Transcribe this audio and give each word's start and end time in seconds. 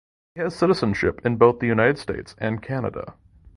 He 0.33 0.41
has 0.41 0.55
citizenship 0.55 1.21
in 1.23 1.35
both 1.35 1.59
the 1.59 1.67
United 1.67 1.99
States 1.99 2.33
and 2.39 2.59
Canada. 2.59 3.13